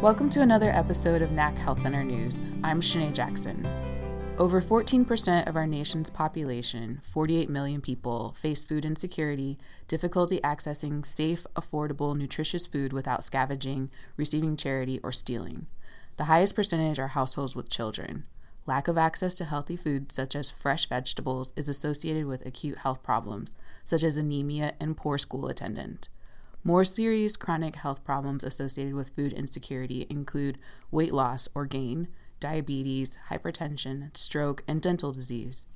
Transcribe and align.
Welcome 0.00 0.30
to 0.30 0.40
another 0.40 0.70
episode 0.70 1.20
of 1.20 1.30
NAC 1.30 1.58
Health 1.58 1.80
Center 1.80 2.02
News. 2.02 2.42
I'm 2.64 2.80
Shanae 2.80 3.12
Jackson. 3.12 3.68
Over 4.38 4.62
14% 4.62 5.46
of 5.46 5.56
our 5.56 5.66
nation's 5.66 6.08
population, 6.08 7.02
48 7.02 7.50
million 7.50 7.82
people, 7.82 8.32
face 8.32 8.64
food 8.64 8.86
insecurity, 8.86 9.58
difficulty 9.88 10.40
accessing 10.42 11.04
safe, 11.04 11.46
affordable, 11.54 12.16
nutritious 12.16 12.66
food 12.66 12.94
without 12.94 13.26
scavenging, 13.26 13.90
receiving 14.16 14.56
charity, 14.56 15.00
or 15.02 15.12
stealing. 15.12 15.66
The 16.16 16.24
highest 16.24 16.56
percentage 16.56 16.98
are 16.98 17.08
households 17.08 17.54
with 17.54 17.68
children. 17.68 18.24
Lack 18.64 18.88
of 18.88 18.96
access 18.96 19.34
to 19.34 19.44
healthy 19.44 19.76
foods, 19.76 20.14
such 20.14 20.34
as 20.34 20.50
fresh 20.50 20.88
vegetables, 20.88 21.52
is 21.56 21.68
associated 21.68 22.24
with 22.24 22.46
acute 22.46 22.78
health 22.78 23.02
problems, 23.02 23.54
such 23.84 24.02
as 24.02 24.16
anemia 24.16 24.72
and 24.80 24.96
poor 24.96 25.18
school 25.18 25.48
attendance. 25.48 26.08
More 26.62 26.84
serious 26.84 27.38
chronic 27.38 27.76
health 27.76 28.04
problems 28.04 28.44
associated 28.44 28.92
with 28.92 29.16
food 29.16 29.32
insecurity 29.32 30.06
include 30.10 30.58
weight 30.90 31.12
loss 31.12 31.48
or 31.54 31.64
gain, 31.64 32.08
diabetes, 32.38 33.16
hypertension, 33.30 34.14
stroke, 34.14 34.62
and 34.68 34.82
dental 34.82 35.10
disease. 35.10 35.66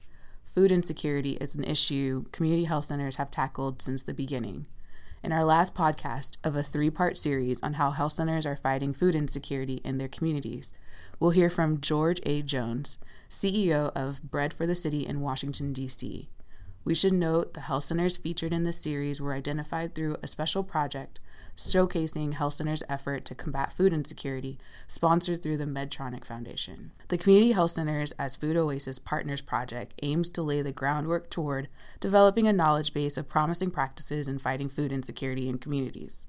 Food 0.55 0.71
insecurity 0.71 1.33
is 1.41 1.55
an 1.55 1.65
issue 1.65 2.27
community 2.33 2.65
health 2.65 2.85
centers 2.85 3.17
have 3.17 3.31
tackled 3.31 3.81
since 3.81 4.05
the 4.05 4.13
beginning. 4.13 4.67
In 5.23 5.33
our 5.33 5.45
last 5.45 5.75
podcast 5.75 6.37
of 6.45 6.55
a 6.55 6.63
three 6.63 6.91
part 6.91 7.17
series 7.17 7.63
on 7.63 7.75
how 7.75 7.91
health 7.91 8.13
centers 8.13 8.45
are 8.45 8.55
fighting 8.55 8.93
food 8.93 9.15
insecurity 9.15 9.81
in 9.85 9.97
their 9.97 10.07
communities, 10.07 10.75
we'll 11.19 11.31
hear 11.31 11.49
from 11.49 11.81
George 11.81 12.21
A. 12.25 12.43
Jones, 12.43 12.99
CEO 13.31 13.91
of 13.97 14.23
Bread 14.23 14.53
for 14.53 14.67
the 14.67 14.77
City 14.77 15.07
in 15.07 15.23
Washington, 15.23 15.73
D.C. 15.73 16.29
We 16.85 16.95
should 16.95 17.15
note 17.15 17.55
the 17.55 17.63
health 17.63 17.85
centers 17.85 18.19
featured 18.19 18.53
in 18.53 18.65
this 18.65 18.81
series 18.81 19.21
were 19.21 19.33
identified 19.33 19.95
through 19.95 20.17
a 20.23 20.29
special 20.29 20.63
project 20.63 21.19
showcasing 21.57 22.35
health 22.35 22.55
centers' 22.55 22.83
effort 22.89 23.25
to 23.25 23.35
combat 23.35 23.73
food 23.73 23.93
insecurity, 23.93 24.59
sponsored 24.89 25.43
through 25.43 25.57
the 25.57 25.65
Medtronic 25.65 26.25
Foundation. 26.25 26.91
The 27.09 27.19
Community 27.19 27.53
Health 27.53 27.71
Centers 27.71 28.13
as 28.13 28.37
Food 28.37 28.57
Oasis 28.57 28.99
Partners 28.99 29.41
project 29.41 29.95
aims 30.03 30.31
to 30.31 30.43
lay 30.43 30.63
the 30.63 30.73
groundwork 30.73 31.31
toward 31.31 31.69
developing 32.01 32.49
a 32.49 32.53
knowledge 32.53 32.93
base 32.93 33.17
of 33.17 33.29
promising 33.29 33.71
practices 33.71 34.27
in 34.27 34.39
fighting 34.39 34.69
food 34.69 34.93
insecurity 34.93 35.49
in 35.49 35.59
communities. 35.59 36.27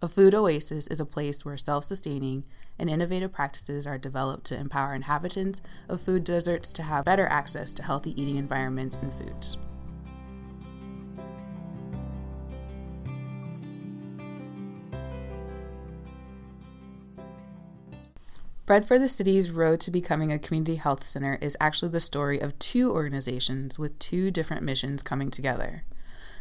A 0.00 0.08
food 0.08 0.34
oasis 0.34 0.88
is 0.88 1.00
a 1.00 1.06
place 1.06 1.44
where 1.44 1.56
self 1.56 1.84
sustaining 1.84 2.44
and 2.78 2.90
innovative 2.90 3.32
practices 3.32 3.86
are 3.86 3.98
developed 3.98 4.44
to 4.46 4.56
empower 4.56 4.94
inhabitants 4.94 5.60
of 5.88 6.00
food 6.00 6.24
deserts 6.24 6.72
to 6.72 6.82
have 6.82 7.04
better 7.04 7.26
access 7.26 7.72
to 7.74 7.82
healthy 7.82 8.20
eating 8.20 8.36
environments 8.36 8.96
and 8.96 9.12
foods. 9.12 9.58
Bread 18.64 18.86
for 18.86 18.96
the 18.96 19.08
City's 19.08 19.50
road 19.50 19.80
to 19.80 19.90
becoming 19.90 20.30
a 20.30 20.38
community 20.38 20.76
health 20.76 21.04
center 21.04 21.36
is 21.40 21.56
actually 21.60 21.90
the 21.90 21.98
story 21.98 22.40
of 22.40 22.56
two 22.60 22.92
organizations 22.92 23.76
with 23.76 23.98
two 23.98 24.30
different 24.30 24.62
missions 24.62 25.02
coming 25.02 25.30
together. 25.30 25.82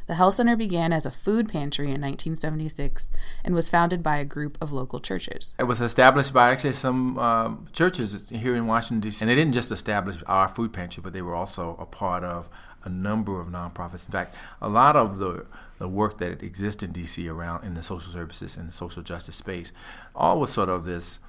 The 0.05 0.13
health 0.13 0.35
center 0.35 0.55
began 0.55 0.93
as 0.93 1.07
a 1.07 1.11
food 1.11 1.49
pantry 1.49 1.87
in 1.87 1.99
1976 1.99 3.09
and 3.43 3.55
was 3.55 3.69
founded 3.69 4.03
by 4.03 4.17
a 4.17 4.25
group 4.25 4.55
of 4.61 4.71
local 4.71 4.99
churches. 4.99 5.55
It 5.57 5.63
was 5.63 5.81
established 5.81 6.31
by 6.31 6.51
actually 6.51 6.73
some 6.73 7.17
um, 7.17 7.67
churches 7.73 8.29
here 8.29 8.55
in 8.55 8.67
Washington, 8.67 8.99
D.C. 8.99 9.23
And 9.23 9.29
they 9.29 9.35
didn't 9.35 9.53
just 9.53 9.71
establish 9.71 10.17
our 10.27 10.47
food 10.47 10.73
pantry, 10.73 11.01
but 11.01 11.13
they 11.13 11.23
were 11.23 11.35
also 11.35 11.75
a 11.79 11.87
part 11.87 12.23
of 12.23 12.49
a 12.83 12.89
number 12.89 13.41
of 13.41 13.47
nonprofits. 13.47 14.05
In 14.05 14.11
fact, 14.11 14.35
a 14.61 14.69
lot 14.69 14.95
of 14.95 15.17
the, 15.17 15.47
the 15.79 15.87
work 15.87 16.19
that 16.19 16.43
exists 16.43 16.83
in 16.83 16.91
D.C. 16.91 17.27
around 17.27 17.63
in 17.63 17.73
the 17.73 17.81
social 17.81 18.13
services 18.13 18.57
and 18.57 18.69
the 18.69 18.73
social 18.73 19.01
justice 19.01 19.37
space 19.37 19.71
all 20.15 20.39
was 20.39 20.51
sort 20.51 20.69
of 20.69 20.85
this 20.85 21.19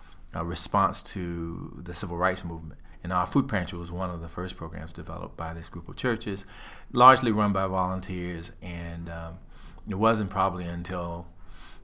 response 0.40 1.02
to 1.02 1.80
the 1.82 1.94
civil 1.94 2.16
rights 2.16 2.44
movement. 2.44 2.80
And 3.04 3.12
our 3.12 3.26
food 3.26 3.48
pantry 3.48 3.78
was 3.78 3.90
one 3.90 4.10
of 4.10 4.20
the 4.20 4.28
first 4.28 4.56
programs 4.56 4.92
developed 4.92 5.36
by 5.36 5.52
this 5.54 5.68
group 5.68 5.88
of 5.88 5.96
churches, 5.96 6.44
largely 6.92 7.32
run 7.32 7.52
by 7.52 7.66
volunteers. 7.66 8.52
And 8.62 9.08
um, 9.08 9.38
it 9.88 9.96
wasn't 9.96 10.30
probably 10.30 10.64
until 10.64 11.26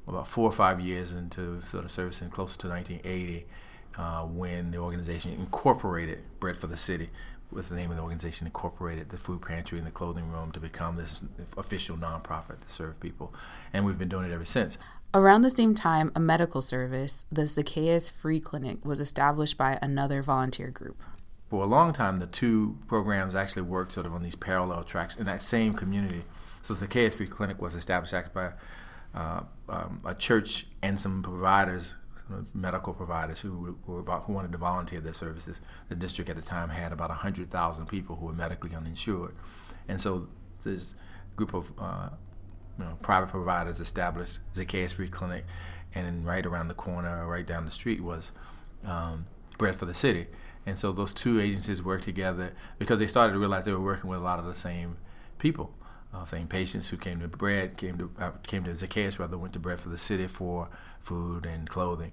about 0.06 0.28
four 0.28 0.48
or 0.48 0.52
five 0.52 0.80
years 0.80 1.12
into 1.12 1.60
sort 1.62 1.84
of 1.84 1.90
servicing 1.90 2.30
closer 2.30 2.56
to 2.58 2.68
1980 2.68 3.46
uh, 3.96 4.22
when 4.22 4.70
the 4.70 4.78
organization 4.78 5.32
incorporated 5.32 6.20
Bread 6.38 6.56
for 6.56 6.68
the 6.68 6.76
City, 6.76 7.10
was 7.50 7.68
the 7.68 7.74
name 7.74 7.90
of 7.90 7.96
the 7.96 8.02
organization, 8.02 8.46
incorporated 8.46 9.08
the 9.08 9.16
food 9.16 9.42
pantry 9.42 9.78
and 9.78 9.86
the 9.86 9.90
clothing 9.90 10.30
room 10.30 10.52
to 10.52 10.60
become 10.60 10.96
this 10.96 11.20
official 11.56 11.96
nonprofit 11.96 12.60
to 12.60 12.68
serve 12.68 13.00
people. 13.00 13.34
And 13.72 13.84
we've 13.84 13.98
been 13.98 14.08
doing 14.08 14.30
it 14.30 14.32
ever 14.32 14.44
since. 14.44 14.78
Around 15.14 15.40
the 15.40 15.50
same 15.50 15.74
time, 15.74 16.12
a 16.14 16.20
medical 16.20 16.60
service, 16.60 17.24
the 17.32 17.46
Zacchaeus 17.46 18.10
Free 18.10 18.40
Clinic, 18.40 18.84
was 18.84 19.00
established 19.00 19.56
by 19.56 19.78
another 19.80 20.22
volunteer 20.22 20.68
group. 20.68 21.02
For 21.48 21.64
a 21.64 21.66
long 21.66 21.94
time, 21.94 22.18
the 22.18 22.26
two 22.26 22.76
programs 22.88 23.34
actually 23.34 23.62
worked 23.62 23.92
sort 23.92 24.04
of 24.04 24.12
on 24.12 24.22
these 24.22 24.36
parallel 24.36 24.84
tracks 24.84 25.16
in 25.16 25.24
that 25.24 25.42
same 25.42 25.72
community. 25.72 26.24
So, 26.60 26.74
Zacchaeus 26.74 27.14
Free 27.14 27.26
Clinic 27.26 27.58
was 27.58 27.74
established 27.74 28.34
by 28.34 28.52
uh, 29.14 29.44
um, 29.70 30.02
a 30.04 30.14
church 30.14 30.66
and 30.82 31.00
some 31.00 31.22
providers, 31.22 31.94
some 32.28 32.46
medical 32.52 32.92
providers 32.92 33.40
who, 33.40 33.78
were, 33.86 34.02
who 34.02 34.32
wanted 34.34 34.52
to 34.52 34.58
volunteer 34.58 35.00
their 35.00 35.14
services. 35.14 35.62
The 35.88 35.94
district 35.94 36.28
at 36.28 36.36
the 36.36 36.42
time 36.42 36.68
had 36.68 36.92
about 36.92 37.08
100,000 37.08 37.86
people 37.86 38.16
who 38.16 38.26
were 38.26 38.34
medically 38.34 38.74
uninsured. 38.74 39.34
And 39.88 40.02
so, 40.02 40.28
this 40.64 40.92
group 41.34 41.54
of 41.54 41.72
uh, 41.78 42.10
you 42.78 42.84
know, 42.84 42.98
private 43.02 43.28
providers 43.28 43.80
established 43.80 44.40
Zacchaeus 44.54 44.92
Free 44.92 45.08
Clinic, 45.08 45.44
and 45.94 46.06
then 46.06 46.24
right 46.24 46.44
around 46.44 46.68
the 46.68 46.74
corner, 46.74 47.26
right 47.26 47.46
down 47.46 47.64
the 47.64 47.70
street, 47.70 48.02
was 48.02 48.32
um, 48.84 49.26
Bread 49.56 49.76
for 49.76 49.86
the 49.86 49.94
City. 49.94 50.26
And 50.66 50.78
so 50.78 50.92
those 50.92 51.12
two 51.12 51.40
agencies 51.40 51.82
worked 51.82 52.04
together 52.04 52.52
because 52.78 52.98
they 52.98 53.06
started 53.06 53.32
to 53.32 53.38
realize 53.38 53.64
they 53.64 53.72
were 53.72 53.80
working 53.80 54.10
with 54.10 54.18
a 54.18 54.22
lot 54.22 54.38
of 54.38 54.44
the 54.44 54.54
same 54.54 54.98
people, 55.38 55.74
uh, 56.12 56.24
same 56.26 56.46
patients 56.46 56.90
who 56.90 56.96
came 56.96 57.20
to 57.20 57.28
Bread, 57.28 57.76
came 57.76 57.96
to 57.98 58.10
uh, 58.18 58.30
came 58.46 58.64
to 58.64 58.74
Zacchaeus 58.74 59.18
rather, 59.18 59.38
went 59.38 59.54
to 59.54 59.58
Bread 59.58 59.80
for 59.80 59.88
the 59.88 59.98
City 59.98 60.26
for 60.26 60.68
food 61.00 61.46
and 61.46 61.68
clothing. 61.68 62.12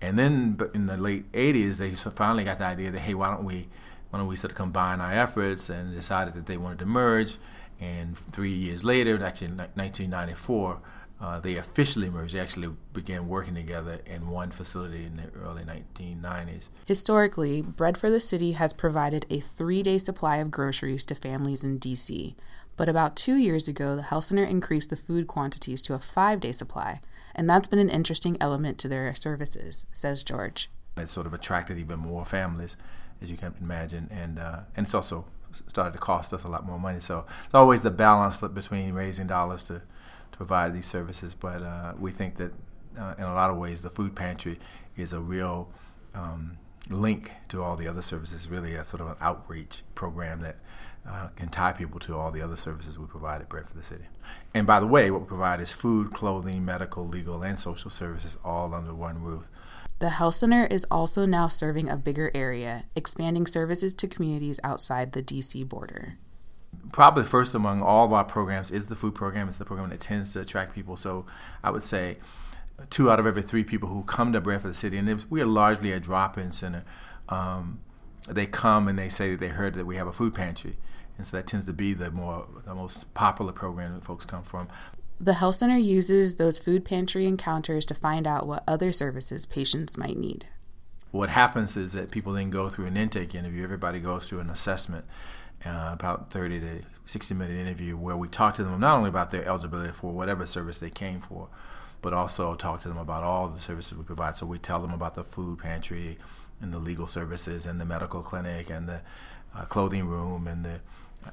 And 0.00 0.18
then 0.18 0.58
in 0.74 0.84
the 0.86 0.98
late 0.98 1.32
80s, 1.32 1.78
they 1.78 1.94
finally 1.94 2.44
got 2.44 2.58
the 2.58 2.66
idea 2.66 2.90
that 2.90 3.00
hey, 3.00 3.14
why 3.14 3.30
don't 3.30 3.44
we 3.44 3.68
why 4.10 4.18
don't 4.18 4.28
we 4.28 4.36
sort 4.36 4.52
of 4.52 4.56
combine 4.56 5.00
our 5.00 5.12
efforts 5.12 5.68
and 5.68 5.94
decided 5.94 6.34
that 6.34 6.46
they 6.46 6.56
wanted 6.56 6.78
to 6.80 6.86
merge 6.86 7.36
and 7.80 8.16
three 8.16 8.52
years 8.52 8.84
later, 8.84 9.22
actually 9.24 9.48
in 9.48 9.56
1994, 9.56 10.80
uh, 11.20 11.40
they 11.40 11.56
officially 11.56 12.10
merged. 12.10 12.34
They 12.34 12.40
actually 12.40 12.74
began 12.92 13.28
working 13.28 13.54
together 13.54 14.00
in 14.04 14.28
one 14.28 14.50
facility 14.50 15.04
in 15.04 15.16
the 15.16 15.30
early 15.40 15.62
1990s. 15.62 16.68
Historically, 16.86 17.62
Bread 17.62 17.96
for 17.96 18.10
the 18.10 18.20
City 18.20 18.52
has 18.52 18.72
provided 18.72 19.24
a 19.30 19.40
three 19.40 19.82
day 19.82 19.98
supply 19.98 20.36
of 20.36 20.50
groceries 20.50 21.06
to 21.06 21.14
families 21.14 21.64
in 21.64 21.78
D.C. 21.78 22.36
But 22.76 22.88
about 22.88 23.16
two 23.16 23.36
years 23.36 23.68
ago, 23.68 23.94
the 23.94 24.02
health 24.02 24.24
center 24.24 24.44
increased 24.44 24.90
the 24.90 24.96
food 24.96 25.26
quantities 25.26 25.82
to 25.84 25.94
a 25.94 25.98
five 25.98 26.40
day 26.40 26.52
supply, 26.52 27.00
and 27.34 27.48
that's 27.48 27.68
been 27.68 27.78
an 27.78 27.90
interesting 27.90 28.36
element 28.40 28.78
to 28.78 28.88
their 28.88 29.14
services, 29.14 29.86
says 29.92 30.22
George. 30.22 30.68
It 30.96 31.10
sort 31.10 31.26
of 31.26 31.34
attracted 31.34 31.78
even 31.78 32.00
more 32.00 32.24
families, 32.24 32.76
as 33.22 33.30
you 33.30 33.36
can 33.36 33.54
imagine, 33.60 34.08
and 34.10 34.38
uh, 34.38 34.60
and 34.76 34.86
it's 34.86 34.94
also 34.94 35.26
started 35.68 35.92
to 35.92 35.98
cost 35.98 36.32
us 36.32 36.44
a 36.44 36.48
lot 36.48 36.64
more 36.66 36.78
money. 36.78 37.00
So 37.00 37.26
it's 37.44 37.54
always 37.54 37.82
the 37.82 37.90
balance 37.90 38.40
between 38.40 38.92
raising 38.92 39.26
dollars 39.26 39.66
to, 39.68 39.74
to 40.32 40.36
provide 40.36 40.74
these 40.74 40.86
services. 40.86 41.34
But 41.34 41.62
uh, 41.62 41.94
we 41.98 42.10
think 42.10 42.36
that 42.36 42.52
uh, 42.98 43.14
in 43.18 43.24
a 43.24 43.34
lot 43.34 43.50
of 43.50 43.56
ways, 43.56 43.82
the 43.82 43.90
food 43.90 44.14
pantry 44.14 44.58
is 44.96 45.12
a 45.12 45.20
real 45.20 45.68
um, 46.14 46.58
link 46.88 47.32
to 47.48 47.62
all 47.62 47.76
the 47.76 47.88
other 47.88 48.02
services, 48.02 48.48
really 48.48 48.74
a 48.74 48.84
sort 48.84 49.00
of 49.00 49.08
an 49.08 49.16
outreach 49.20 49.82
program 49.94 50.40
that 50.40 50.56
uh, 51.08 51.28
can 51.36 51.48
tie 51.48 51.72
people 51.72 52.00
to 52.00 52.16
all 52.16 52.30
the 52.30 52.40
other 52.40 52.56
services 52.56 52.98
we 52.98 53.06
provide 53.06 53.40
at 53.40 53.48
Bread 53.48 53.68
for 53.68 53.76
the 53.76 53.82
City. 53.82 54.04
And 54.54 54.66
by 54.66 54.80
the 54.80 54.86
way, 54.86 55.10
what 55.10 55.22
we 55.22 55.26
provide 55.26 55.60
is 55.60 55.72
food, 55.72 56.12
clothing, 56.12 56.64
medical, 56.64 57.06
legal, 57.06 57.42
and 57.42 57.58
social 57.60 57.90
services 57.90 58.38
all 58.44 58.72
under 58.74 58.94
one 58.94 59.22
roof. 59.22 59.50
The 59.98 60.10
health 60.10 60.34
center 60.34 60.66
is 60.66 60.84
also 60.90 61.24
now 61.24 61.48
serving 61.48 61.88
a 61.88 61.96
bigger 61.96 62.30
area, 62.34 62.84
expanding 62.96 63.46
services 63.46 63.94
to 63.96 64.08
communities 64.08 64.58
outside 64.64 65.12
the 65.12 65.22
DC 65.22 65.68
border. 65.68 66.18
Probably 66.92 67.24
first 67.24 67.54
among 67.54 67.82
all 67.82 68.06
of 68.06 68.12
our 68.12 68.24
programs 68.24 68.70
is 68.70 68.88
the 68.88 68.96
food 68.96 69.14
program. 69.14 69.48
It's 69.48 69.58
the 69.58 69.64
program 69.64 69.90
that 69.90 70.00
tends 70.00 70.32
to 70.32 70.40
attract 70.40 70.74
people. 70.74 70.96
So 70.96 71.26
I 71.62 71.70
would 71.70 71.84
say 71.84 72.18
two 72.90 73.10
out 73.10 73.20
of 73.20 73.26
every 73.26 73.42
three 73.42 73.64
people 73.64 73.88
who 73.88 74.02
come 74.02 74.32
to 74.32 74.40
Bread 74.40 74.62
for 74.62 74.68
the 74.68 74.74
City, 74.74 74.98
and 74.98 75.24
we 75.30 75.40
are 75.40 75.46
largely 75.46 75.92
a 75.92 76.00
drop-in 76.00 76.52
center. 76.52 76.84
Um, 77.28 77.80
they 78.28 78.46
come 78.46 78.88
and 78.88 78.98
they 78.98 79.08
say 79.08 79.32
that 79.32 79.40
they 79.40 79.48
heard 79.48 79.74
that 79.74 79.86
we 79.86 79.96
have 79.96 80.06
a 80.06 80.12
food 80.12 80.34
pantry, 80.34 80.76
and 81.16 81.26
so 81.26 81.36
that 81.36 81.46
tends 81.46 81.66
to 81.66 81.72
be 81.72 81.92
the 81.94 82.10
more 82.10 82.46
the 82.64 82.74
most 82.74 83.12
popular 83.14 83.52
program 83.52 83.94
that 83.94 84.04
folks 84.04 84.24
come 84.24 84.42
from. 84.42 84.68
The 85.20 85.34
health 85.34 85.56
center 85.56 85.76
uses 85.76 86.36
those 86.36 86.58
food 86.58 86.84
pantry 86.84 87.26
encounters 87.26 87.86
to 87.86 87.94
find 87.94 88.26
out 88.26 88.46
what 88.46 88.64
other 88.66 88.92
services 88.92 89.46
patients 89.46 89.96
might 89.96 90.16
need. 90.16 90.46
What 91.12 91.30
happens 91.30 91.76
is 91.76 91.92
that 91.92 92.10
people 92.10 92.32
then 92.32 92.50
go 92.50 92.68
through 92.68 92.86
an 92.86 92.96
intake 92.96 93.34
interview. 93.34 93.62
Everybody 93.62 94.00
goes 94.00 94.26
through 94.26 94.40
an 94.40 94.50
assessment, 94.50 95.04
uh, 95.64 95.90
about 95.92 96.32
30 96.32 96.60
to 96.60 96.82
60 97.06 97.34
minute 97.34 97.56
interview, 97.56 97.96
where 97.96 98.16
we 98.16 98.26
talk 98.26 98.56
to 98.56 98.64
them 98.64 98.80
not 98.80 98.96
only 98.96 99.10
about 99.10 99.30
their 99.30 99.46
eligibility 99.46 99.92
for 99.92 100.12
whatever 100.12 100.44
service 100.46 100.80
they 100.80 100.90
came 100.90 101.20
for, 101.20 101.48
but 102.02 102.12
also 102.12 102.56
talk 102.56 102.82
to 102.82 102.88
them 102.88 102.98
about 102.98 103.22
all 103.22 103.48
the 103.48 103.60
services 103.60 103.96
we 103.96 104.02
provide. 104.02 104.36
So 104.36 104.44
we 104.44 104.58
tell 104.58 104.80
them 104.80 104.92
about 104.92 105.14
the 105.14 105.24
food 105.24 105.60
pantry 105.60 106.18
and 106.64 106.72
the 106.72 106.78
legal 106.78 107.06
services 107.06 107.66
and 107.66 107.80
the 107.80 107.84
medical 107.84 108.22
clinic 108.22 108.70
and 108.70 108.88
the 108.88 109.02
uh, 109.54 109.64
clothing 109.66 110.06
room 110.06 110.48
and 110.48 110.64
the 110.64 110.80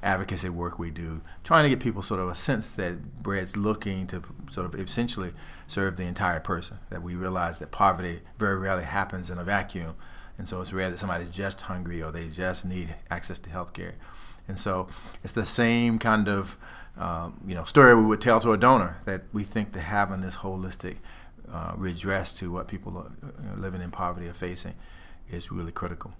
advocacy 0.02 0.48
work 0.48 0.78
we 0.78 0.90
do, 0.90 1.22
trying 1.42 1.64
to 1.64 1.68
get 1.68 1.80
people 1.80 2.02
sort 2.02 2.20
of 2.20 2.28
a 2.28 2.34
sense 2.34 2.74
that 2.76 3.22
Bread's 3.22 3.56
looking 3.56 4.06
to 4.06 4.22
sort 4.50 4.66
of 4.66 4.78
essentially 4.78 5.32
serve 5.66 5.96
the 5.96 6.04
entire 6.04 6.40
person. 6.40 6.78
That 6.90 7.02
we 7.02 7.14
realize 7.14 7.58
that 7.58 7.72
poverty 7.72 8.20
very 8.38 8.56
rarely 8.56 8.84
happens 8.84 9.28
in 9.30 9.38
a 9.38 9.44
vacuum, 9.44 9.94
and 10.38 10.48
so 10.48 10.60
it's 10.60 10.72
rare 10.72 10.90
that 10.90 10.98
somebody's 10.98 11.32
just 11.32 11.62
hungry 11.62 12.02
or 12.02 12.12
they 12.12 12.28
just 12.28 12.64
need 12.64 12.94
access 13.10 13.38
to 13.40 13.50
health 13.50 13.72
care. 13.72 13.94
And 14.46 14.58
so 14.58 14.88
it's 15.24 15.32
the 15.32 15.46
same 15.46 15.98
kind 15.98 16.28
of 16.28 16.56
um, 16.98 17.40
you 17.46 17.54
know 17.54 17.64
story 17.64 17.94
we 17.94 18.04
would 18.04 18.20
tell 18.20 18.38
to 18.40 18.52
a 18.52 18.58
donor 18.58 19.00
that 19.06 19.22
we 19.32 19.44
think 19.44 19.72
that 19.72 19.80
having 19.80 20.20
this 20.20 20.36
holistic 20.36 20.96
uh, 21.50 21.72
redress 21.76 22.38
to 22.38 22.52
what 22.52 22.68
people 22.68 22.96
are, 22.98 23.10
you 23.42 23.48
know, 23.48 23.56
living 23.56 23.82
in 23.82 23.90
poverty 23.90 24.28
are 24.28 24.34
facing 24.34 24.74
is 25.30 25.52
really 25.52 25.72
critical. 25.72 26.12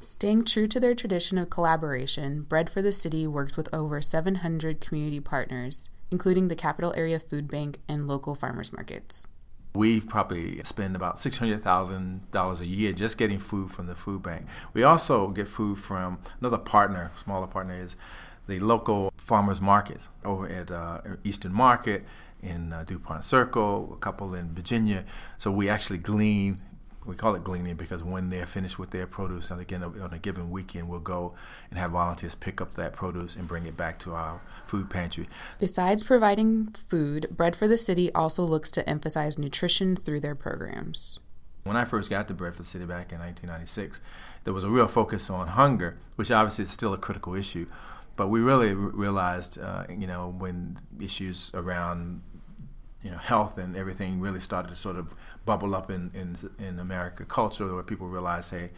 Staying 0.00 0.44
true 0.44 0.68
to 0.68 0.78
their 0.78 0.94
tradition 0.94 1.38
of 1.38 1.50
collaboration, 1.50 2.42
Bread 2.42 2.70
for 2.70 2.80
the 2.80 2.92
City 2.92 3.26
works 3.26 3.56
with 3.56 3.68
over 3.74 4.00
700 4.00 4.80
community 4.80 5.18
partners, 5.18 5.90
including 6.12 6.46
the 6.46 6.54
Capital 6.54 6.94
Area 6.96 7.18
Food 7.18 7.48
Bank 7.48 7.80
and 7.88 8.06
local 8.06 8.36
farmers 8.36 8.72
markets. 8.72 9.26
We 9.74 10.00
probably 10.00 10.62
spend 10.62 10.94
about 10.94 11.16
$600,000 11.16 12.60
a 12.60 12.66
year 12.66 12.92
just 12.92 13.18
getting 13.18 13.38
food 13.38 13.72
from 13.72 13.86
the 13.86 13.96
food 13.96 14.22
bank. 14.22 14.46
We 14.72 14.84
also 14.84 15.28
get 15.28 15.48
food 15.48 15.78
from 15.80 16.20
another 16.40 16.58
partner, 16.58 17.10
smaller 17.16 17.48
partner 17.48 17.74
is 17.82 17.96
the 18.46 18.60
local 18.60 19.12
farmers 19.16 19.60
markets 19.60 20.08
over 20.24 20.48
at 20.48 20.70
uh, 20.70 21.00
Eastern 21.24 21.52
Market 21.52 22.04
in 22.42 22.72
uh, 22.72 22.84
DuPont 22.84 23.24
Circle, 23.24 23.92
a 23.92 23.96
couple 23.96 24.34
in 24.34 24.54
Virginia. 24.54 25.04
So 25.38 25.50
we 25.50 25.68
actually 25.68 25.98
glean 25.98 26.60
we 27.06 27.14
call 27.14 27.34
it 27.34 27.42
gleaning 27.44 27.74
because 27.74 28.04
when 28.04 28.30
they're 28.30 28.46
finished 28.46 28.78
with 28.78 28.90
their 28.90 29.06
produce, 29.06 29.50
and 29.50 29.60
again 29.60 29.82
on 29.82 30.12
a 30.12 30.18
given 30.18 30.50
weekend, 30.50 30.88
we'll 30.88 31.00
go 31.00 31.34
and 31.70 31.78
have 31.78 31.92
volunteers 31.92 32.34
pick 32.34 32.60
up 32.60 32.74
that 32.74 32.92
produce 32.92 33.34
and 33.36 33.48
bring 33.48 33.66
it 33.66 33.76
back 33.76 33.98
to 34.00 34.14
our 34.14 34.40
food 34.66 34.90
pantry. 34.90 35.28
Besides 35.58 36.02
providing 36.02 36.68
food, 36.88 37.28
Bread 37.30 37.56
for 37.56 37.66
the 37.66 37.78
City 37.78 38.12
also 38.12 38.42
looks 38.44 38.70
to 38.72 38.88
emphasize 38.88 39.38
nutrition 39.38 39.96
through 39.96 40.20
their 40.20 40.34
programs. 40.34 41.20
When 41.64 41.76
I 41.76 41.84
first 41.84 42.10
got 42.10 42.28
to 42.28 42.34
Bread 42.34 42.54
for 42.54 42.62
the 42.62 42.68
City 42.68 42.84
back 42.84 43.12
in 43.12 43.18
1996, 43.18 44.00
there 44.44 44.54
was 44.54 44.64
a 44.64 44.70
real 44.70 44.88
focus 44.88 45.28
on 45.28 45.48
hunger, 45.48 45.98
which 46.16 46.30
obviously 46.30 46.64
is 46.64 46.70
still 46.70 46.94
a 46.94 46.98
critical 46.98 47.34
issue. 47.34 47.66
But 48.16 48.28
we 48.28 48.40
really 48.40 48.74
realized, 48.74 49.58
uh, 49.58 49.84
you 49.88 50.06
know, 50.06 50.34
when 50.36 50.78
issues 50.98 51.50
around 51.54 52.22
you 53.02 53.10
know 53.10 53.18
health 53.18 53.58
and 53.58 53.76
everything 53.76 54.20
really 54.20 54.40
started 54.40 54.68
to 54.68 54.76
sort 54.76 54.96
of 54.96 55.14
bubble 55.44 55.74
up 55.74 55.90
in 55.90 56.10
in, 56.14 56.36
in 56.58 56.78
America 56.78 57.24
culture 57.24 57.72
where 57.72 57.82
people 57.82 58.08
realize, 58.08 58.50
hey, 58.50 58.70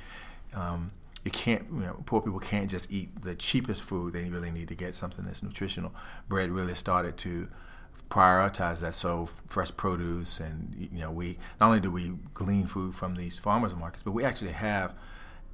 um, 0.54 0.92
you 1.24 1.30
can't, 1.30 1.66
you 1.72 1.80
know, 1.80 2.02
poor 2.06 2.20
people 2.20 2.40
can't 2.40 2.70
just 2.70 2.90
eat 2.90 3.22
the 3.22 3.34
cheapest 3.34 3.82
food. 3.82 4.14
They 4.14 4.24
really 4.24 4.50
need 4.50 4.68
to 4.68 4.74
get 4.74 4.94
something 4.94 5.24
that's 5.24 5.42
nutritional. 5.42 5.92
Bread 6.28 6.50
really 6.50 6.74
started 6.74 7.16
to 7.18 7.48
prioritize 8.08 8.80
that. 8.80 8.94
So 8.94 9.28
fresh 9.46 9.70
produce, 9.76 10.40
and 10.40 10.88
you 10.92 11.00
know, 11.00 11.10
we 11.10 11.38
not 11.60 11.68
only 11.68 11.80
do 11.80 11.90
we 11.90 12.12
glean 12.34 12.66
food 12.66 12.94
from 12.94 13.16
these 13.16 13.38
farmers 13.38 13.74
markets, 13.74 14.02
but 14.02 14.12
we 14.12 14.24
actually 14.24 14.52
have 14.52 14.94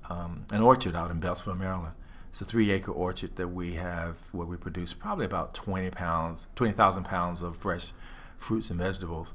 um, 0.08 0.46
an 0.50 0.60
orchard 0.60 0.94
out 0.94 1.10
in 1.10 1.20
Beltsville, 1.20 1.58
Maryland. 1.58 1.94
It's 2.30 2.40
a 2.42 2.44
three-acre 2.44 2.92
orchard 2.92 3.36
that 3.36 3.48
we 3.48 3.74
have 3.74 4.18
where 4.32 4.46
we 4.46 4.58
produce 4.58 4.92
probably 4.92 5.24
about 5.24 5.54
20 5.54 5.90
pounds, 5.90 6.46
20,000 6.54 7.04
pounds 7.04 7.40
of 7.40 7.56
fresh 7.56 7.92
fruits 8.38 8.70
and 8.70 8.78
vegetables 8.78 9.32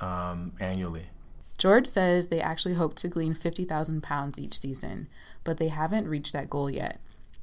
um, 0.00 0.52
annually. 0.60 1.06
George 1.56 1.86
says 1.86 2.28
they 2.28 2.40
actually 2.40 2.74
hope 2.74 2.94
to 2.96 3.08
glean 3.08 3.34
50,000 3.34 4.02
pounds 4.02 4.38
each 4.38 4.58
season, 4.58 5.08
but 5.44 5.58
they 5.58 5.68
haven't 5.68 6.08
reached 6.08 6.32
that 6.32 6.50
goal 6.50 6.68
yet. 6.68 7.00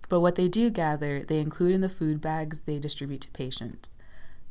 But 0.10 0.20
what 0.20 0.36
they 0.36 0.50
do 0.50 0.70
gather, 0.70 1.22
they 1.24 1.40
include 1.40 1.74
in 1.74 1.82
the 1.82 1.90
food 1.90 2.20
bags 2.20 2.62
they 2.62 2.80
distribute 2.80 3.22
to 3.22 3.32
patients. 3.32 3.96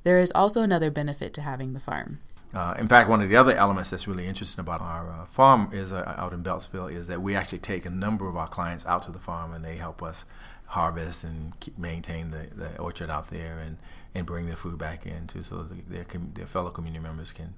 There 0.03 0.19
is 0.19 0.33
also 0.35 0.63
another 0.63 0.91
benefit 0.91 1.35
to 1.35 1.43
having 1.43 1.75
the 1.75 1.81
farm. 1.81 2.21
Uh, 2.53 2.75
in 2.79 2.89
fact, 2.89 3.09
one 3.09 3.23
of 3.23 3.29
the 3.29 3.37
other 3.37 3.55
elements 3.55 3.91
that's 3.91 4.09
really 4.09 4.27
interesting 4.27 4.61
about 4.61 4.81
our 4.81 5.09
uh, 5.09 5.25
farm 5.27 5.71
is 5.73 5.93
uh, 5.93 6.15
out 6.17 6.33
in 6.33 6.43
Beltsville 6.43 6.93
is 6.93 7.07
that 7.07 7.23
we 7.23 7.37
actually 7.37 7.59
take 7.59 7.87
a 7.87 7.91
number 7.91 8.29
of 8.29 8.37
our 8.37 8.49
clients 8.49 8.85
out 8.87 9.03
to 9.03 9.13
the 9.13 9.21
farm 9.21 9.53
and 9.53 9.65
they 9.65 9.77
help 9.77 10.03
us 10.03 10.25
harvest 10.67 11.25
and 11.25 11.59
keep, 11.61 11.79
maintain 11.79 12.31
the, 12.31 12.49
the 12.55 12.77
orchard 12.79 13.11
out 13.11 13.29
there 13.31 13.59
and, 13.59 13.77
and 14.15 14.27
bring 14.27 14.47
their 14.47 14.57
food 14.57 14.79
back 14.79 15.07
in 15.07 15.27
too, 15.27 15.43
so 15.43 15.67
their 15.89 16.07
their 16.35 16.47
fellow 16.47 16.71
community 16.71 17.03
members 17.03 17.33
can 17.33 17.55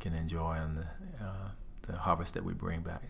can 0.00 0.14
enjoy 0.14 0.56
on 0.56 0.74
the 0.74 1.24
uh, 1.24 1.48
the 1.82 1.98
harvest 1.98 2.34
that 2.34 2.44
we 2.44 2.52
bring 2.52 2.80
back. 2.80 3.02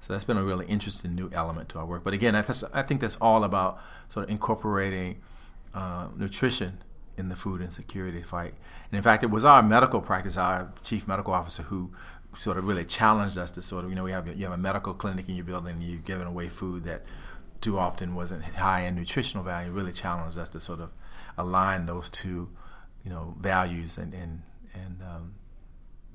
So 0.00 0.12
that's 0.12 0.24
been 0.24 0.36
a 0.36 0.44
really 0.44 0.66
interesting 0.66 1.14
new 1.14 1.30
element 1.32 1.68
to 1.70 1.78
our 1.78 1.86
work. 1.86 2.04
But 2.04 2.14
again, 2.14 2.36
I, 2.36 2.44
I 2.72 2.82
think 2.82 3.00
that's 3.00 3.16
all 3.20 3.44
about 3.44 3.80
sort 4.08 4.24
of 4.24 4.30
incorporating 4.30 5.20
uh, 5.74 6.08
nutrition 6.16 6.78
in 7.16 7.28
the 7.28 7.36
food 7.36 7.60
insecurity 7.60 8.22
fight. 8.22 8.54
And 8.90 8.96
in 8.96 9.02
fact, 9.02 9.22
it 9.22 9.30
was 9.30 9.44
our 9.44 9.62
medical 9.62 10.00
practice, 10.00 10.36
our 10.36 10.72
chief 10.82 11.08
medical 11.08 11.32
officer, 11.32 11.64
who 11.64 11.92
sort 12.34 12.58
of 12.58 12.66
really 12.66 12.84
challenged 12.84 13.38
us 13.38 13.50
to 13.52 13.62
sort 13.62 13.84
of, 13.84 13.90
you 13.90 13.96
know, 13.96 14.04
we 14.04 14.12
have 14.12 14.26
you 14.28 14.44
have 14.44 14.52
a 14.52 14.58
medical 14.58 14.94
clinic 14.94 15.28
in 15.28 15.36
your 15.36 15.44
building, 15.44 15.72
and 15.72 15.82
you're 15.82 15.98
giving 15.98 16.26
away 16.26 16.48
food 16.48 16.84
that 16.84 17.04
too 17.60 17.78
often 17.78 18.14
wasn't 18.14 18.44
high 18.44 18.80
in 18.82 18.94
nutritional 18.94 19.44
value. 19.44 19.70
Really 19.70 19.92
challenged 19.92 20.38
us 20.38 20.48
to 20.50 20.60
sort 20.60 20.80
of 20.80 20.90
align 21.38 21.86
those 21.86 22.08
two, 22.08 22.50
you 23.04 23.10
know, 23.10 23.34
values 23.40 23.98
and 23.98 24.12
and 24.14 24.42
and 24.74 25.02
um, 25.02 25.34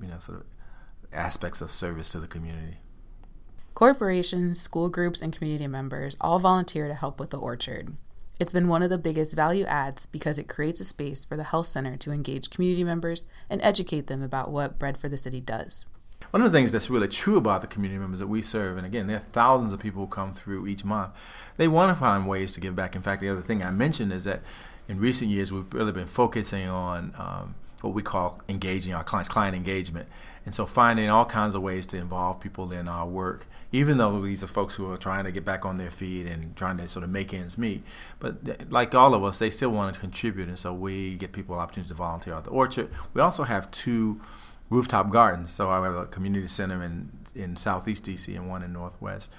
you 0.00 0.08
know 0.08 0.18
sort 0.18 0.38
of 0.38 0.46
aspects 1.12 1.60
of 1.60 1.70
service 1.70 2.10
to 2.10 2.20
the 2.20 2.26
community. 2.26 2.78
Corporations, 3.74 4.60
school 4.60 4.90
groups, 4.90 5.22
and 5.22 5.36
community 5.36 5.66
members 5.66 6.16
all 6.20 6.38
volunteer 6.38 6.88
to 6.88 6.94
help 6.94 7.18
with 7.18 7.30
the 7.30 7.38
orchard. 7.38 7.96
It's 8.42 8.50
been 8.50 8.66
one 8.66 8.82
of 8.82 8.90
the 8.90 8.98
biggest 8.98 9.36
value 9.36 9.64
adds 9.66 10.04
because 10.04 10.36
it 10.36 10.48
creates 10.48 10.80
a 10.80 10.84
space 10.84 11.24
for 11.24 11.36
the 11.36 11.44
health 11.44 11.68
center 11.68 11.96
to 11.98 12.10
engage 12.10 12.50
community 12.50 12.82
members 12.82 13.24
and 13.48 13.62
educate 13.62 14.08
them 14.08 14.20
about 14.20 14.50
what 14.50 14.80
Bread 14.80 14.98
for 14.98 15.08
the 15.08 15.16
City 15.16 15.40
does. 15.40 15.86
One 16.32 16.42
of 16.42 16.50
the 16.50 16.58
things 16.58 16.72
that's 16.72 16.90
really 16.90 17.06
true 17.06 17.36
about 17.36 17.60
the 17.60 17.68
community 17.68 18.00
members 18.00 18.18
that 18.18 18.26
we 18.26 18.42
serve, 18.42 18.78
and 18.78 18.84
again, 18.84 19.06
there 19.06 19.18
are 19.18 19.20
thousands 19.20 19.72
of 19.72 19.78
people 19.78 20.02
who 20.02 20.08
come 20.08 20.34
through 20.34 20.66
each 20.66 20.84
month, 20.84 21.12
they 21.56 21.68
want 21.68 21.94
to 21.94 22.00
find 22.00 22.26
ways 22.26 22.50
to 22.50 22.60
give 22.60 22.74
back. 22.74 22.96
In 22.96 23.02
fact, 23.02 23.20
the 23.20 23.28
other 23.28 23.42
thing 23.42 23.62
I 23.62 23.70
mentioned 23.70 24.12
is 24.12 24.24
that 24.24 24.42
in 24.88 24.98
recent 24.98 25.30
years, 25.30 25.52
we've 25.52 25.72
really 25.72 25.92
been 25.92 26.08
focusing 26.08 26.66
on 26.68 27.14
um, 27.16 27.54
what 27.82 27.94
we 27.94 28.02
call 28.02 28.40
engaging 28.48 28.94
our 28.94 29.04
clients, 29.04 29.28
client 29.28 29.54
engagement. 29.54 30.08
And 30.44 30.54
so 30.54 30.66
finding 30.66 31.08
all 31.08 31.24
kinds 31.24 31.54
of 31.54 31.62
ways 31.62 31.86
to 31.88 31.96
involve 31.96 32.40
people 32.40 32.72
in 32.72 32.88
our 32.88 33.06
work, 33.06 33.46
even 33.70 33.98
though 33.98 34.20
these 34.20 34.42
are 34.42 34.48
folks 34.48 34.74
who 34.74 34.90
are 34.90 34.96
trying 34.96 35.24
to 35.24 35.30
get 35.30 35.44
back 35.44 35.64
on 35.64 35.76
their 35.76 35.90
feet 35.90 36.26
and 36.26 36.56
trying 36.56 36.78
to 36.78 36.88
sort 36.88 37.04
of 37.04 37.10
make 37.10 37.32
ends 37.32 37.56
meet. 37.56 37.84
But 38.18 38.36
eh, 38.48 38.56
like 38.68 38.94
all 38.94 39.14
of 39.14 39.22
us, 39.22 39.38
they 39.38 39.50
still 39.50 39.70
want 39.70 39.94
to 39.94 40.00
contribute. 40.00 40.48
And 40.48 40.58
so 40.58 40.72
we 40.72 41.14
get 41.14 41.32
people 41.32 41.54
opportunities 41.54 41.90
to 41.90 41.94
volunteer 41.94 42.34
at 42.34 42.44
the 42.44 42.50
orchard. 42.50 42.90
We 43.14 43.20
also 43.20 43.44
have 43.44 43.70
two 43.70 44.20
rooftop 44.68 45.10
gardens. 45.10 45.52
So 45.52 45.70
I 45.70 45.82
have 45.84 45.94
a 45.94 46.06
community 46.06 46.48
center 46.48 46.82
in, 46.82 47.10
in 47.36 47.56
southeast 47.56 48.04
DC 48.04 48.34
and 48.34 48.48
one 48.48 48.62
in 48.64 48.72
northwest 48.72 49.30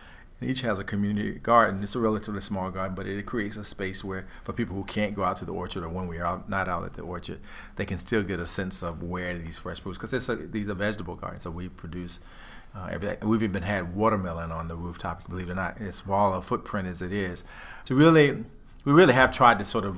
each 0.43 0.61
has 0.61 0.79
a 0.79 0.83
community 0.83 1.39
garden. 1.39 1.83
It's 1.83 1.95
a 1.95 1.99
relatively 1.99 2.41
small 2.41 2.71
garden, 2.71 2.95
but 2.95 3.07
it 3.07 3.25
creates 3.25 3.55
a 3.57 3.63
space 3.63 4.03
where 4.03 4.25
for 4.43 4.53
people 4.53 4.75
who 4.75 4.83
can't 4.83 5.15
go 5.15 5.23
out 5.23 5.37
to 5.37 5.45
the 5.45 5.53
orchard 5.53 5.83
or 5.83 5.89
when 5.89 6.07
we're 6.07 6.25
out, 6.25 6.49
not 6.49 6.67
out 6.67 6.85
at 6.85 6.93
the 6.93 7.01
orchard, 7.01 7.39
they 7.75 7.85
can 7.85 7.97
still 7.97 8.23
get 8.23 8.39
a 8.39 8.45
sense 8.45 8.81
of 8.81 9.03
where 9.03 9.37
these 9.37 9.57
fresh 9.57 9.79
fruits 9.79 9.97
because 9.97 10.13
it's 10.13 10.51
these 10.51 10.67
are 10.67 10.73
vegetable 10.73 11.15
gardens. 11.15 11.43
So 11.43 11.51
we 11.51 11.69
produce 11.69 12.19
uh, 12.75 12.89
everything. 12.91 13.27
We've 13.27 13.43
even 13.43 13.63
had 13.63 13.95
watermelon 13.95 14.51
on 14.51 14.67
the 14.67 14.75
rooftop. 14.75 15.27
Believe 15.29 15.49
it 15.49 15.53
or 15.53 15.55
not, 15.55 15.79
as 15.81 15.95
small 15.97 16.33
a 16.33 16.41
footprint 16.41 16.87
as 16.87 17.01
it 17.01 17.11
is. 17.11 17.43
So 17.83 17.95
really, 17.95 18.43
we 18.85 18.93
really 18.93 19.13
have 19.13 19.31
tried 19.31 19.59
to 19.59 19.65
sort 19.65 19.85
of 19.85 19.97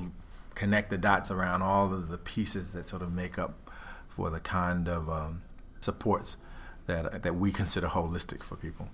connect 0.55 0.89
the 0.89 0.97
dots 0.97 1.31
around 1.31 1.61
all 1.61 1.93
of 1.93 2.09
the 2.09 2.17
pieces 2.17 2.71
that 2.71 2.85
sort 2.85 3.01
of 3.01 3.13
make 3.13 3.37
up 3.37 3.69
for 4.07 4.29
the 4.29 4.39
kind 4.39 4.87
of 4.87 5.09
um, 5.09 5.41
supports 5.79 6.37
that 6.87 7.23
that 7.23 7.35
we 7.35 7.51
consider 7.51 7.87
holistic 7.87 8.43
for 8.43 8.55
people 8.55 8.89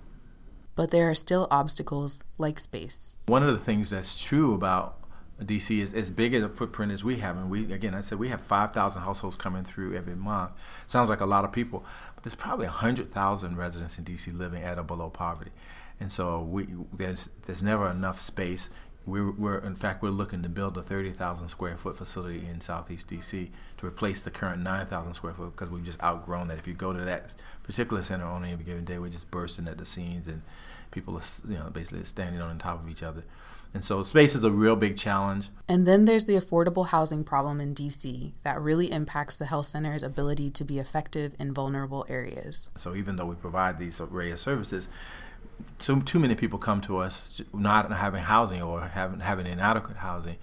but 0.74 0.90
there 0.90 1.08
are 1.08 1.14
still 1.14 1.48
obstacles 1.50 2.22
like 2.38 2.58
space. 2.58 3.16
One 3.26 3.42
of 3.42 3.52
the 3.52 3.64
things 3.64 3.90
that's 3.90 4.22
true 4.22 4.54
about 4.54 4.98
DC 5.40 5.78
is 5.80 5.92
as 5.94 6.10
big 6.10 6.34
as 6.34 6.44
a 6.44 6.48
footprint 6.48 6.92
as 6.92 7.04
we 7.04 7.16
have, 7.16 7.36
and 7.36 7.50
we 7.50 7.72
again, 7.72 7.94
I 7.94 8.00
said 8.00 8.18
we 8.18 8.28
have 8.28 8.40
5,000 8.40 9.02
households 9.02 9.36
coming 9.36 9.64
through 9.64 9.96
every 9.96 10.14
month. 10.14 10.52
Sounds 10.86 11.10
like 11.10 11.20
a 11.20 11.26
lot 11.26 11.44
of 11.44 11.52
people, 11.52 11.84
but 12.14 12.24
there's 12.24 12.34
probably 12.34 12.66
100,000 12.66 13.56
residents 13.56 13.98
in 13.98 14.04
DC 14.04 14.36
living 14.36 14.62
at 14.62 14.78
or 14.78 14.84
below 14.84 15.10
poverty, 15.10 15.50
and 15.98 16.10
so 16.12 16.40
we 16.40 16.68
there's 16.92 17.28
there's 17.46 17.62
never 17.62 17.90
enough 17.90 18.20
space. 18.20 18.70
We're, 19.04 19.32
we're 19.32 19.58
in 19.58 19.74
fact 19.74 20.02
we're 20.02 20.10
looking 20.10 20.42
to 20.42 20.48
build 20.48 20.76
a 20.76 20.82
30,000 20.82 21.48
square 21.48 21.76
foot 21.76 21.96
facility 21.96 22.46
in 22.46 22.60
Southeast 22.60 23.08
DC 23.08 23.50
to 23.78 23.86
replace 23.86 24.20
the 24.20 24.30
current 24.30 24.62
9,000 24.62 25.14
square 25.14 25.34
foot 25.34 25.52
because 25.52 25.70
we've 25.70 25.84
just 25.84 26.02
outgrown 26.02 26.48
that. 26.48 26.58
If 26.58 26.66
you 26.66 26.74
go 26.74 26.92
to 26.92 27.00
that 27.00 27.34
particular 27.64 28.02
center 28.02 28.24
on 28.24 28.44
any 28.44 28.62
given 28.62 28.84
day, 28.84 28.98
we're 28.98 29.08
just 29.08 29.30
bursting 29.30 29.66
at 29.68 29.78
the 29.78 29.86
seams 29.86 30.26
and 30.26 30.42
people 30.90 31.16
are 31.16 31.50
you 31.50 31.58
know 31.58 31.70
basically 31.70 32.04
standing 32.04 32.40
on 32.40 32.58
top 32.58 32.82
of 32.82 32.88
each 32.88 33.02
other. 33.02 33.24
And 33.74 33.84
so 33.84 34.02
space 34.02 34.34
is 34.34 34.44
a 34.44 34.50
real 34.50 34.76
big 34.76 34.98
challenge. 34.98 35.48
And 35.66 35.86
then 35.86 36.04
there's 36.04 36.26
the 36.26 36.34
affordable 36.34 36.88
housing 36.88 37.24
problem 37.24 37.60
in 37.60 37.74
DC 37.74 38.32
that 38.42 38.60
really 38.60 38.92
impacts 38.92 39.38
the 39.38 39.46
health 39.46 39.66
center's 39.66 40.02
ability 40.02 40.50
to 40.50 40.64
be 40.64 40.78
effective 40.78 41.32
in 41.38 41.54
vulnerable 41.54 42.04
areas. 42.08 42.68
So 42.76 42.94
even 42.94 43.16
though 43.16 43.24
we 43.24 43.34
provide 43.34 43.78
these 43.78 43.98
array 44.00 44.30
of 44.30 44.40
services, 44.40 44.88
too, 45.78 46.02
too 46.02 46.18
many 46.18 46.34
people 46.34 46.58
come 46.58 46.80
to 46.82 46.98
us 46.98 47.40
not 47.52 47.90
having 47.92 48.22
housing 48.22 48.62
or 48.62 48.80
having, 48.82 49.20
having 49.20 49.46
inadequate 49.46 49.98
housing. 49.98 50.36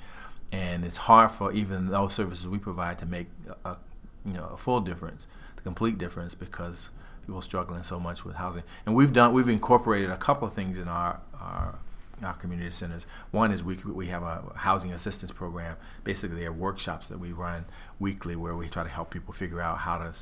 And 0.52 0.84
it's 0.84 0.98
hard 0.98 1.32
for 1.32 1.52
even 1.54 1.88
those 1.88 2.14
services 2.14 2.48
we 2.48 2.58
provide 2.58 2.98
to 3.00 3.06
make 3.06 3.28
a, 3.64 3.78
you 4.26 4.34
know, 4.34 4.50
a 4.54 4.58
full 4.58 4.82
difference, 4.82 5.28
the 5.56 5.62
complete 5.62 5.98
difference, 5.98 6.34
because 6.34 6.90
people 7.22 7.38
are 7.40 7.44
struggling 7.44 7.84
so 7.84 8.00
much 8.00 8.26
with 8.26 8.36
housing. 8.36 8.64
And 8.86 8.96
we've 8.96 9.14
done, 9.14 9.34
we've 9.34 9.48
incorporated 9.48 10.10
a 10.10 10.18
couple 10.18 10.48
of 10.48 10.54
things 10.54 10.78
in 10.78 10.88
our, 10.88 11.22
our 11.40 11.80
our 12.24 12.34
community 12.34 12.72
centers. 12.72 13.06
One 13.32 13.52
is 13.52 13.64
we 13.64 13.76
we 13.76 14.08
have 14.08 14.24
a 14.24 14.44
housing 14.56 14.92
assistance 14.92 15.32
program. 15.32 15.78
Basically, 16.04 16.40
they're 16.40 16.52
workshops 16.52 17.08
that 17.08 17.20
we 17.20 17.32
run 17.32 17.66
weekly 18.00 18.36
where 18.36 18.56
we 18.56 18.68
try 18.68 18.84
to 18.84 18.90
help 18.90 19.10
people 19.10 19.34
figure 19.34 19.62
out 19.62 19.80
how 19.80 19.98
to 20.00 20.14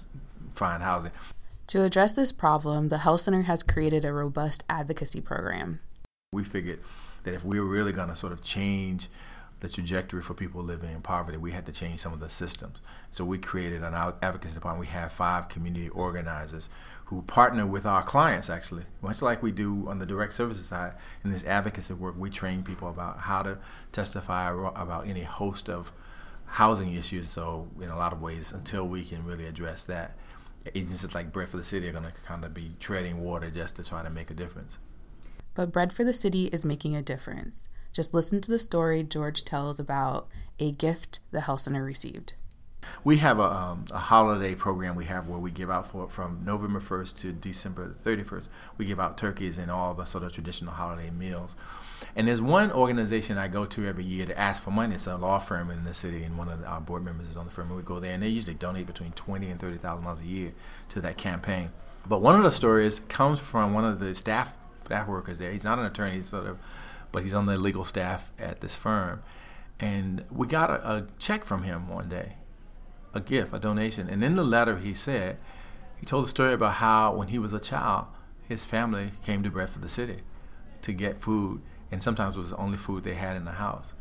find 0.53 0.84
housing. 0.84 1.12
To 1.68 1.84
address 1.84 2.14
this 2.14 2.32
problem, 2.32 2.88
the 2.88 3.00
health 3.00 3.22
center 3.22 3.42
has 3.42 3.62
created 3.62 4.06
a 4.06 4.14
robust 4.14 4.64
advocacy 4.70 5.20
program. 5.20 5.82
We 6.32 6.46
figured 6.46 6.80
that 7.24 7.34
if 7.34 7.44
we 7.44 7.60
were 7.60 7.66
really 7.66 7.92
going 7.92 8.08
to 8.08 8.16
sort 8.16 8.32
of 8.32 8.42
change 8.42 9.10
the 9.60 9.68
trajectory 9.68 10.22
for 10.22 10.34
people 10.34 10.64
living 10.64 10.94
in 10.94 11.02
poverty, 11.02 11.38
we 11.38 11.52
had 11.52 11.66
to 11.66 11.74
change 11.74 12.00
some 12.00 12.14
of 12.14 12.22
the 12.22 12.30
systems. 12.30 12.82
So 13.12 13.26
we 13.26 13.38
created 13.38 13.84
an 13.84 13.94
advocacy 13.94 14.54
department. 14.54 14.80
We 14.80 14.94
have 14.94 15.12
five 15.12 15.50
community 15.50 15.90
organizers 15.90 16.70
who 17.08 17.24
partner 17.24 17.66
with 17.66 17.86
our 17.86 18.04
clients, 18.04 18.50
actually, 18.50 18.84
much 19.02 19.22
like 19.22 19.44
we 19.44 19.52
do 19.52 19.90
on 19.90 20.00
the 20.00 20.06
direct 20.06 20.36
services 20.36 20.68
side. 20.68 20.94
In 21.26 21.32
this 21.32 21.44
advocacy 21.44 21.96
work, 21.96 22.16
we 22.18 22.30
train 22.30 22.64
people 22.64 22.88
about 22.88 23.20
how 23.20 23.42
to 23.42 23.58
testify 23.92 24.52
about 24.52 25.06
any 25.06 25.24
host 25.24 25.70
of 25.70 25.92
housing 26.46 26.94
issues. 26.94 27.30
So, 27.30 27.68
in 27.82 27.90
a 27.90 27.98
lot 27.98 28.14
of 28.14 28.22
ways, 28.22 28.54
until 28.54 28.88
we 28.88 29.04
can 29.04 29.26
really 29.26 29.48
address 29.48 29.84
that, 29.84 30.16
agencies 30.76 31.14
like 31.14 31.32
Bread 31.32 31.50
for 31.50 31.58
the 31.58 31.64
City 31.64 31.88
are 31.88 31.92
going 31.92 32.04
to 32.04 32.14
kind 32.26 32.44
of 32.44 32.54
be 32.54 32.74
treading 32.80 33.20
water 33.20 33.50
just 33.50 33.76
to 33.76 33.84
try 33.84 34.04
to 34.04 34.10
make 34.10 34.32
a 34.32 34.34
difference. 34.34 34.78
But 35.54 35.72
Bread 35.72 35.92
for 35.92 36.04
the 36.04 36.14
City 36.14 36.48
is 36.48 36.66
making 36.66 36.96
a 36.96 37.02
difference. 37.02 37.70
Just 37.94 38.14
listen 38.14 38.42
to 38.42 38.52
the 38.52 38.60
story 38.60 39.04
George 39.04 39.44
tells 39.44 39.80
about 39.80 40.28
a 40.60 40.72
gift 40.72 41.20
the 41.32 41.42
health 41.42 41.62
center 41.62 41.84
received. 41.84 42.34
We 43.03 43.17
have 43.17 43.39
a, 43.39 43.44
um, 43.44 43.86
a 43.94 43.98
holiday 43.98 44.56
program 44.56 44.96
we 44.96 45.06
have 45.06 45.27
where 45.27 45.39
we 45.39 45.51
give 45.51 45.70
out 45.70 45.89
for 45.89 46.10
from 46.10 46.41
November 46.44 46.79
1st 46.79 47.17
to 47.20 47.32
December 47.34 47.96
31st. 48.03 48.50
We 48.77 48.86
give 48.86 49.00
out 49.00 49.17
turkeys 49.17 49.58
and 49.58 49.72
all 49.72 49.94
the 49.94 50.06
sort 50.06 50.24
of 50.24 50.32
traditional 50.32 50.74
holiday 50.74 51.10
meals. 51.10 51.56
And 52.15 52.27
there's 52.27 52.41
one 52.41 52.72
organization 52.72 53.38
I 53.38 53.48
go 53.48 53.65
to 53.65 53.88
every 53.88 54.03
year 54.03 54.25
to 54.25 54.38
ask 54.38 54.62
for 54.62 54.72
money. 54.72 54.96
It's 54.96 55.08
a 55.08 55.17
law 55.17 55.39
firm 55.39 55.72
in 55.72 55.84
the 55.84 55.94
city, 55.94 56.24
and 56.24 56.38
one 56.38 56.50
of 56.50 56.63
our 56.63 56.82
board 56.82 57.03
members 57.03 57.29
is 57.29 57.38
on 57.38 57.46
the 57.46 57.51
firm. 57.51 57.67
And 57.67 57.77
we 57.77 57.84
go 57.84 58.00
there, 58.00 58.13
and 58.13 58.22
they 58.22 58.27
usually 58.27 58.53
donate 58.53 58.88
between 58.88 59.12
twenty 59.13 59.50
and 59.50 59.60
thirty 59.60 59.77
thousand 59.77 60.03
dollars 60.03 60.22
a 60.22 60.25
year 60.25 60.53
to 60.89 61.01
that 61.01 61.17
campaign. 61.17 61.72
But 62.08 62.22
one 62.22 62.36
of 62.36 62.44
the 62.44 62.51
stories 62.51 63.00
comes 63.08 63.39
from 63.39 63.74
one 63.74 63.86
of 63.86 64.00
the 64.00 64.13
staff 64.13 64.53
staff 64.86 65.08
workers 65.08 65.39
there. 65.39 65.51
He's 65.51 65.63
not 65.63 65.79
an 65.79 65.86
attorney, 65.86 66.15
he's 66.15 66.29
sort 66.29 66.46
of 66.46 66.58
but 67.12 67.24
he's 67.24 67.34
on 67.34 67.46
the 67.46 67.58
legal 67.58 67.86
staff 67.86 68.32
at 68.38 68.62
this 68.62 68.75
firm. 68.75 69.24
And 69.79 70.24
we 70.32 70.48
got 70.48 70.70
a, 70.70 70.89
a 70.89 71.08
check 71.20 71.46
from 71.46 71.63
him 71.63 71.88
one 71.88 72.10
day, 72.10 72.34
a 73.14 73.20
gift, 73.20 73.54
a 73.54 73.60
donation. 73.60 74.10
And 74.10 74.24
in 74.24 74.36
the 74.36 74.44
letter, 74.44 74.78
he 74.78 74.94
said, 74.94 75.38
he 76.00 76.06
told 76.06 76.26
a 76.26 76.30
story 76.30 76.54
about 76.54 76.74
how 76.76 77.14
when 77.16 77.30
he 77.30 77.40
was 77.40 77.54
a 77.54 77.60
child, 77.60 78.06
his 78.48 78.66
family 78.66 79.12
came 79.26 79.44
to 79.44 79.50
Bread 79.50 79.70
for 79.70 79.80
the 79.80 79.90
City 79.90 80.22
to 80.82 80.94
get 80.94 81.18
food, 81.18 81.62
and 81.92 82.04
sometimes 82.04 82.38
it 82.38 82.40
was 82.40 82.52
the 82.52 82.58
only 82.58 82.78
food 82.78 83.04
they 83.04 83.16
had 83.16 83.36
in 83.36 83.46
the 83.46 83.54
house. 83.54 83.94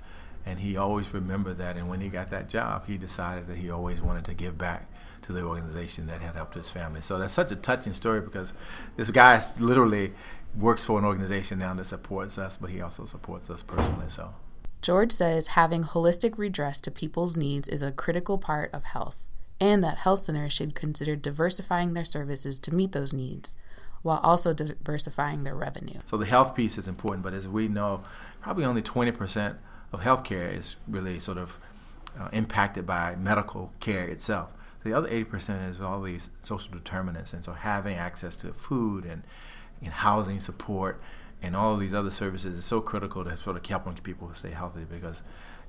And 0.45 0.61
he 0.61 0.77
always 0.77 1.13
remembered 1.13 1.59
that. 1.59 1.77
And 1.77 1.89
when 1.89 2.01
he 2.01 2.09
got 2.09 2.31
that 2.31 2.49
job, 2.49 2.87
he 2.87 2.97
decided 2.97 3.49
that 3.49 3.57
he 3.57 3.71
always 3.71 4.01
wanted 4.01 4.25
to 4.27 4.35
give 4.35 4.57
back 4.57 4.89
to 5.23 5.33
the 5.33 5.43
organization 5.43 6.07
that 6.07 6.21
had 6.21 6.37
helped 6.37 6.55
his 6.55 6.71
family. 6.71 7.01
So 7.01 7.19
that's 7.19 7.35
such 7.35 7.51
a 7.51 7.57
touching 7.57 7.93
story 7.93 8.21
because 8.21 8.53
this 8.97 9.11
guy 9.11 9.43
literally 9.59 10.13
works 10.57 10.85
for 10.85 10.99
an 10.99 11.05
organization 11.05 11.59
now 11.59 11.75
that 11.75 11.87
supports 11.87 12.39
us, 12.39 12.57
but 12.57 12.71
he 12.71 12.81
also 12.81 13.07
supports 13.07 13.51
us 13.51 13.65
personally. 13.65 14.09
So 14.09 14.35
George 14.83 15.13
says 15.13 15.49
having 15.49 15.85
holistic 15.85 16.39
redress 16.39 16.81
to 16.83 16.91
people's 16.91 17.37
needs 17.37 17.69
is 17.69 17.83
a 17.83 17.93
critical 17.93 18.39
part 18.39 18.73
of 18.73 18.85
health, 18.85 19.27
and 19.61 19.83
that 19.83 19.99
health 19.99 20.21
centers 20.21 20.53
should 20.53 20.75
consider 20.75 21.17
diversifying 21.17 21.95
their 21.95 22.05
services 22.05 22.59
to 22.61 22.75
meet 22.75 22.93
those 22.93 23.13
needs 23.13 23.55
while 24.03 24.21
also 24.23 24.55
diversifying 24.55 25.43
their 25.43 25.55
revenue. 25.55 26.01
So 26.07 26.17
the 26.17 26.27
health 26.27 26.55
piece 26.55 26.79
is 26.79 26.87
important, 26.87 27.25
but 27.25 27.35
as 27.35 27.49
we 27.49 27.67
know, 27.67 28.03
probably 28.41 28.65
only 28.65 28.83
20% 28.83 29.57
of 29.93 30.01
healthcare 30.01 30.57
is 30.57 30.77
really 30.87 31.19
sort 31.19 31.39
of 31.39 31.59
uh, 32.19 32.29
impacted 32.33 32.87
by 32.87 33.17
medical 33.17 33.73
care 33.81 34.07
itself. 34.07 34.53
The 34.85 34.93
other 34.93 35.09
80% 35.09 35.69
is 35.69 35.81
all 35.81 36.01
these 36.01 36.31
social 36.43 36.73
determinants, 36.73 37.33
and 37.33 37.45
so 37.45 37.53
having 37.53 37.97
access 37.97 38.37
to 38.37 38.53
food 38.53 39.05
and 39.05 39.25
and 39.83 39.93
housing 39.93 40.41
support 40.41 41.01
and 41.43 41.55
all 41.55 41.75
of 41.75 41.81
these 41.81 41.95
other 41.95 42.11
services 42.11 42.59
is 42.59 42.65
so 42.65 42.81
critical 42.81 43.25
to 43.25 43.37
sort 43.37 43.57
of 43.57 43.67
helping 43.67 43.95
people 43.95 44.31
stay 44.35 44.51
healthy 44.51 44.85
because 44.89 45.23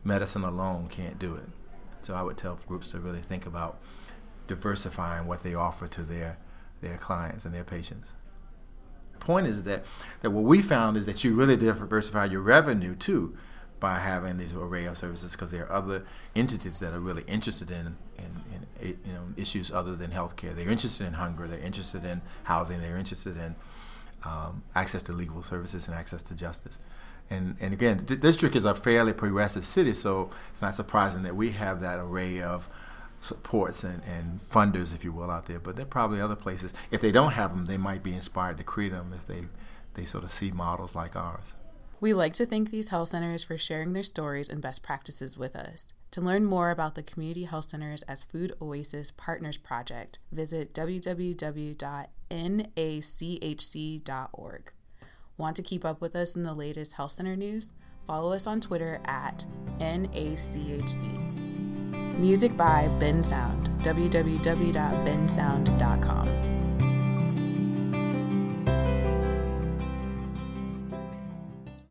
medicine 0.03 0.43
alone 0.43 0.88
can't 0.88 1.19
do 1.19 1.36
it. 1.36 1.50
So 2.01 2.13
I 2.13 2.21
would 2.21 2.38
tell 2.38 2.59
groups 2.67 2.89
to 2.91 3.00
really 3.00 3.21
think 3.21 3.45
about 3.45 3.79
diversifying 4.47 5.27
what 5.27 5.43
they 5.43 5.53
offer 5.53 5.88
to 5.88 6.03
their 6.03 6.38
their 6.79 6.97
clients 6.97 7.43
and 7.43 7.53
their 7.53 7.63
patients. 7.63 8.13
The 9.13 9.19
point 9.19 9.47
is 9.47 9.63
that 9.63 9.83
that 10.21 10.31
what 10.31 10.43
we 10.43 10.62
found 10.62 10.95
is 10.95 11.05
that 11.05 11.24
you 11.24 11.33
really 11.33 11.57
diversify 11.57 12.25
your 12.25 12.41
revenue 12.41 12.95
too 12.95 13.36
by 13.79 14.00
having 14.00 14.38
these 14.38 14.53
array 14.53 14.86
of 14.86 14.97
services 14.97 15.33
because 15.33 15.51
there 15.51 15.65
are 15.65 15.71
other 15.71 16.03
entities 16.36 16.79
that 16.79 16.93
are 16.93 17.00
really 17.00 17.24
interested 17.27 17.69
in, 17.69 17.97
in, 18.17 18.65
in, 18.81 18.97
you 19.05 19.13
know 19.13 19.27
issues 19.36 19.71
other 19.71 19.95
than 19.95 20.12
healthcare. 20.12 20.55
They're 20.55 20.69
interested 20.69 21.05
in 21.05 21.13
hunger. 21.13 21.47
They're 21.47 21.59
interested 21.59 22.03
in 22.03 22.21
housing. 22.43 22.81
They're 22.81 22.97
interested 22.97 23.38
in 23.38 23.55
um, 24.27 24.63
access 24.75 25.01
to 25.03 25.13
legal 25.13 25.41
services 25.41 25.88
and 25.88 25.96
access 25.96 26.22
to 26.24 26.36
justice. 26.36 26.79
And, 27.29 27.55
and 27.60 27.74
again, 27.74 28.03
the 28.05 28.15
district 28.15 28.55
is 28.55 28.65
a 28.65 28.74
fairly 28.74 29.13
progressive 29.13 29.65
city, 29.65 29.93
so 29.93 30.31
it's 30.51 30.62
not 30.62 30.75
surprising 30.75 31.24
that 31.24 31.36
we 31.36 31.51
have 31.51 31.81
that 31.81 32.00
array 32.00 32.41
of 32.41 32.69
supports 33.22 33.84
and, 33.84 34.01
and 34.03 34.39
funders, 34.50 34.93
if 34.93 35.03
you 35.03 35.12
will, 35.12 35.29
out 35.29 35.46
there. 35.46 35.60
But 35.60 35.75
there 35.75 35.84
are 35.84 35.89
probably 35.89 36.22
other 36.22 36.36
places. 36.36 36.74
If 36.91 37.01
they 37.01 37.12
don't 37.12 37.31
have 37.31 37.51
them, 37.51 37.65
they 37.65 37.77
might 37.77 38.03
be 38.03 38.13
inspired 38.13 38.57
to 38.60 38.63
create 38.63 38.91
them 38.91 39.13
if 39.15 39.27
they, 39.27 39.46
they 39.96 40.05
sort 40.05 40.24
of 40.24 40.31
see 40.31 40.51
models 40.51 40.96
like 40.96 41.15
ours. 41.15 41.53
We 42.00 42.13
like 42.13 42.34
to 42.34 42.46
thank 42.46 42.70
these 42.70 42.89
health 42.89 43.08
centers 43.10 43.44
for 43.44 43.58
sharing 43.58 43.94
their 43.94 44.04
stories 44.04 44.51
and 44.51 44.62
best 44.62 44.84
practices 44.84 45.36
with 45.38 45.56
us. 45.56 45.94
To 46.12 46.22
learn 46.22 46.46
more 46.46 46.70
about 46.70 46.94
the 46.96 47.04
Community 47.04 47.46
Health 47.46 47.66
Centers 47.66 48.04
as 48.04 48.24
Food 48.24 48.54
Oasis 48.62 49.12
Partners 49.12 49.58
Project, 49.58 50.20
visit 50.32 50.74
www.nachc.org. 50.74 51.82
Want 55.38 55.56
to 55.56 55.63
keep 55.63 55.86
up 55.86 56.01
with 56.01 56.16
us 56.16 56.36
in 56.36 56.44
the 56.44 56.54
latest 56.54 56.94
health 56.94 57.12
center 57.12 57.36
news? 57.36 57.74
Follow 58.06 58.34
us 58.34 58.46
on 58.48 58.62
Twitter 58.62 59.01
at 59.06 59.46
NACHC. 59.80 61.08
Music 62.18 62.58
by 62.58 62.88
Bensound, 63.00 63.68
www.bensound.com. 63.82 66.56